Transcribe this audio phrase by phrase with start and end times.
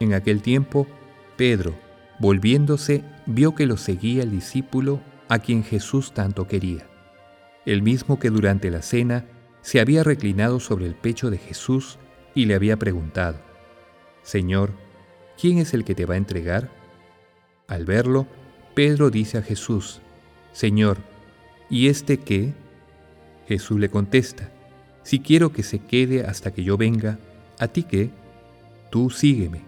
[0.00, 0.86] En aquel tiempo,
[1.36, 1.74] Pedro,
[2.18, 6.86] volviéndose, vio que lo seguía el discípulo a quien Jesús tanto quería,
[7.66, 9.26] el mismo que durante la cena
[9.60, 11.98] se había reclinado sobre el pecho de Jesús
[12.34, 13.38] y le había preguntado,
[14.22, 14.72] Señor,
[15.40, 16.70] ¿quién es el que te va a entregar?
[17.66, 18.26] Al verlo,
[18.74, 20.00] Pedro dice a Jesús,
[20.52, 20.98] Señor,
[21.68, 22.54] ¿y este qué?
[23.46, 24.50] Jesús le contesta,
[25.02, 27.18] Si quiero que se quede hasta que yo venga,
[27.58, 28.10] ¿a ti qué?
[28.90, 29.67] Tú sígueme.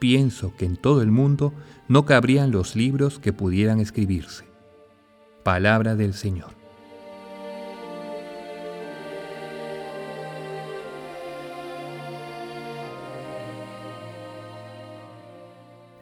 [0.00, 1.52] pienso que en todo el mundo
[1.86, 4.44] no cabrían los libros que pudieran escribirse.
[5.44, 6.58] Palabra del Señor.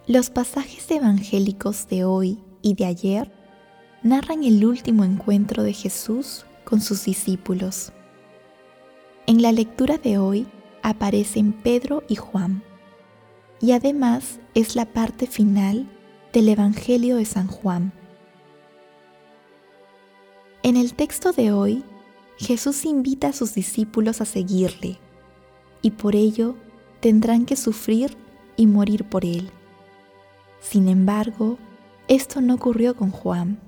[0.06, 3.30] Los pasajes evangélicos de hoy y de ayer
[4.02, 7.92] narran el último encuentro de Jesús con sus discípulos.
[9.26, 10.46] En la lectura de hoy
[10.82, 12.62] aparecen Pedro y Juan
[13.60, 15.86] y además es la parte final
[16.32, 17.92] del Evangelio de San Juan.
[20.62, 21.84] En el texto de hoy,
[22.36, 24.98] Jesús invita a sus discípulos a seguirle
[25.82, 26.54] y por ello
[27.00, 28.16] tendrán que sufrir
[28.56, 29.50] y morir por él.
[30.60, 31.58] Sin embargo,
[32.08, 33.60] esto no ocurrió con Juan,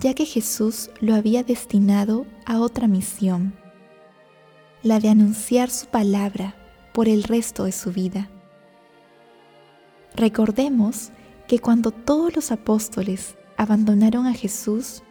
[0.00, 3.54] ya que Jesús lo había destinado a otra misión,
[4.82, 6.54] la de anunciar su palabra
[6.92, 8.30] por el resto de su vida.
[10.16, 11.10] Recordemos
[11.46, 15.02] que cuando todos los apóstoles abandonaron a Jesús,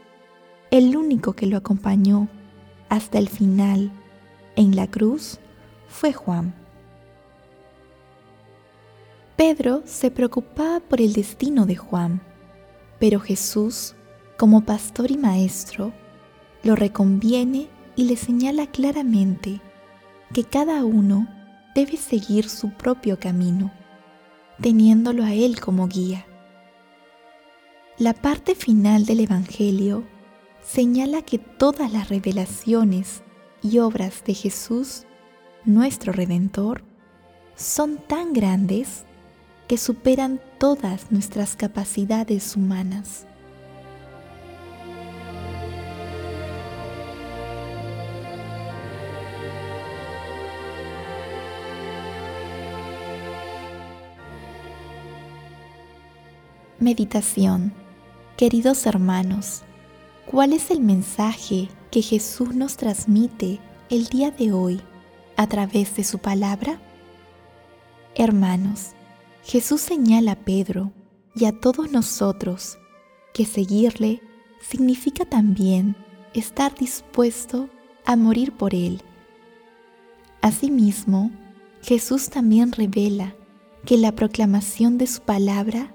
[0.71, 2.27] el único que lo acompañó
[2.89, 3.91] hasta el final
[4.55, 5.39] en la cruz
[5.87, 6.55] fue Juan.
[9.35, 12.19] Pedro se preocupaba por el destino de Juan,
[12.99, 13.93] pero Jesús,
[14.37, 15.93] como pastor y maestro,
[16.63, 19.61] lo reconviene y le señala claramente
[20.33, 21.27] que cada uno
[21.75, 23.71] debe seguir su propio camino
[24.61, 26.25] teniéndolo a Él como guía.
[27.97, 30.03] La parte final del Evangelio
[30.61, 33.23] señala que todas las revelaciones
[33.61, 35.05] y obras de Jesús,
[35.63, 36.83] nuestro Redentor,
[37.55, 39.05] son tan grandes
[39.67, 43.25] que superan todas nuestras capacidades humanas.
[56.79, 57.71] Meditación
[58.35, 59.61] Queridos hermanos,
[60.29, 64.81] ¿cuál es el mensaje que Jesús nos transmite el día de hoy
[65.37, 66.81] a través de su palabra?
[68.13, 68.91] Hermanos,
[69.45, 70.91] Jesús señala a Pedro
[71.33, 72.77] y a todos nosotros
[73.33, 74.21] que seguirle
[74.59, 75.95] significa también
[76.33, 77.69] estar dispuesto
[78.05, 79.01] a morir por Él.
[80.41, 81.31] Asimismo,
[81.81, 83.33] Jesús también revela
[83.85, 85.94] que la proclamación de su palabra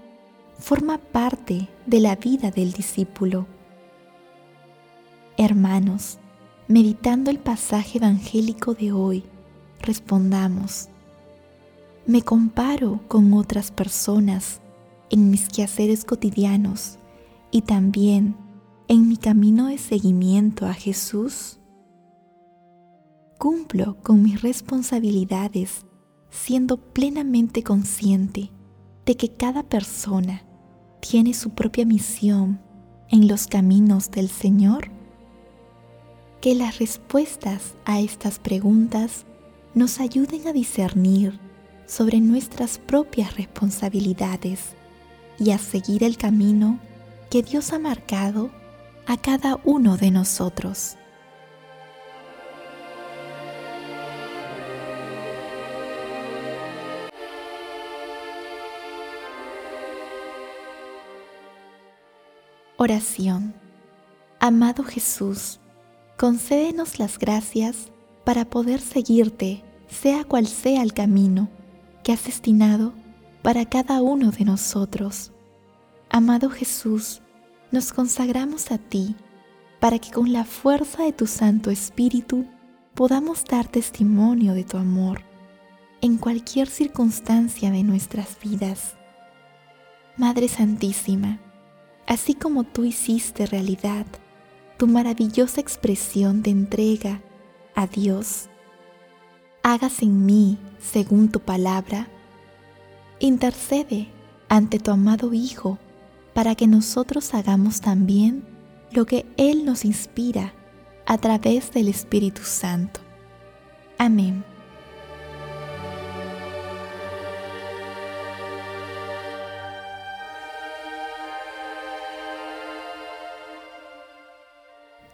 [0.61, 3.47] forma parte de la vida del discípulo.
[5.37, 6.19] Hermanos,
[6.69, 9.25] meditando el pasaje evangélico de hoy,
[9.81, 10.89] respondamos,
[12.07, 14.61] ¿me comparo con otras personas
[15.09, 16.99] en mis quehaceres cotidianos
[17.51, 18.37] y también
[18.87, 21.59] en mi camino de seguimiento a Jesús?
[23.39, 25.87] ¿Cumplo con mis responsabilidades
[26.29, 28.51] siendo plenamente consciente
[29.07, 30.45] de que cada persona
[31.01, 32.61] tiene su propia misión
[33.09, 34.91] en los caminos del Señor?
[36.41, 39.25] Que las respuestas a estas preguntas
[39.75, 41.39] nos ayuden a discernir
[41.87, 44.75] sobre nuestras propias responsabilidades
[45.39, 46.79] y a seguir el camino
[47.31, 48.51] que Dios ha marcado
[49.07, 50.97] a cada uno de nosotros.
[62.83, 63.53] Oración.
[64.39, 65.61] Amado Jesús,
[66.17, 67.91] concédenos las gracias
[68.25, 71.51] para poder seguirte, sea cual sea el camino
[72.03, 72.95] que has destinado
[73.43, 75.31] para cada uno de nosotros.
[76.09, 77.21] Amado Jesús,
[77.71, 79.15] nos consagramos a ti
[79.79, 82.47] para que con la fuerza de tu Santo Espíritu
[82.95, 85.21] podamos dar testimonio de tu amor
[86.01, 88.97] en cualquier circunstancia de nuestras vidas.
[90.17, 91.41] Madre Santísima,
[92.11, 94.05] así como tú hiciste realidad
[94.77, 97.21] tu maravillosa expresión de entrega
[97.77, 98.49] a Dios,
[99.63, 102.09] hágase en mí según tu palabra,
[103.21, 104.09] intercede
[104.49, 105.79] ante tu amado Hijo
[106.35, 108.45] para que nosotros hagamos también
[108.91, 110.53] lo que Él nos inspira
[111.07, 112.99] a través del Espíritu Santo.
[113.99, 114.50] Amén.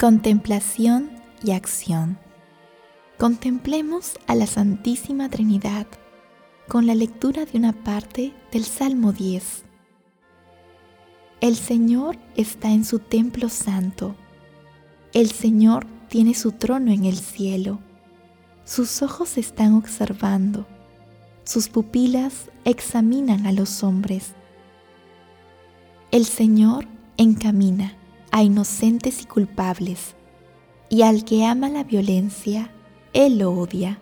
[0.06, 1.10] Contemplación
[1.42, 2.16] y acción.
[3.18, 5.88] Contemplemos a la Santísima Trinidad
[6.68, 9.64] con la lectura de una parte del Salmo 10.
[11.40, 14.14] El Señor está en su templo santo.
[15.12, 17.80] El Señor tiene su trono en el cielo.
[18.64, 20.68] Sus ojos están observando.
[21.42, 24.34] Sus pupilas examinan a los hombres.
[26.12, 26.86] El Señor
[27.16, 27.96] encamina
[28.30, 30.14] a inocentes y culpables,
[30.88, 32.70] y al que ama la violencia,
[33.12, 34.00] Él lo odia,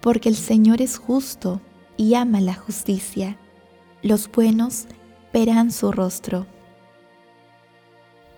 [0.00, 1.60] porque el Señor es justo
[1.96, 3.38] y ama la justicia.
[4.02, 4.86] Los buenos
[5.32, 6.46] verán su rostro.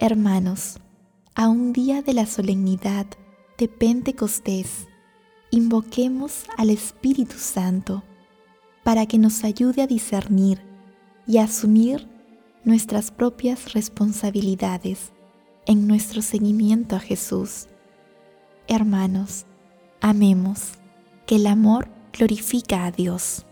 [0.00, 0.78] Hermanos,
[1.34, 3.06] a un día de la solemnidad
[3.58, 4.86] de Pentecostés,
[5.50, 8.02] invoquemos al Espíritu Santo
[8.84, 10.62] para que nos ayude a discernir
[11.26, 12.08] y a asumir
[12.68, 15.10] nuestras propias responsabilidades
[15.64, 17.66] en nuestro seguimiento a Jesús.
[18.66, 19.46] Hermanos,
[20.02, 20.72] amemos,
[21.26, 23.46] que el amor glorifica a Dios.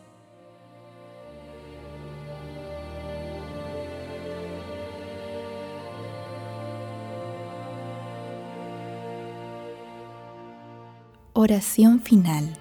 [11.32, 12.58] Oración final.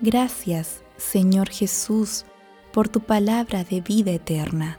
[0.00, 2.24] Gracias, Señor Jesús,
[2.72, 4.78] por tu palabra de vida eterna